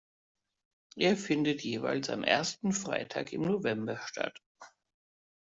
[0.95, 4.41] Er findet jeweils am ersten Freitag im November statt.